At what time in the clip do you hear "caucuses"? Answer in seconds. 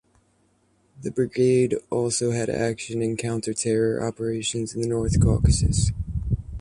5.21-5.91